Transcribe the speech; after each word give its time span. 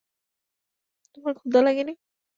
তোমার 1.17 1.33
ক্ষুধা 1.39 1.59
লাগেনি? 1.61 1.93